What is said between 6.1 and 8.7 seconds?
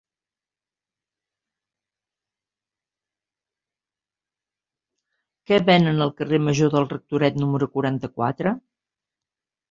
carrer Major del Rectoret número quaranta-quatre?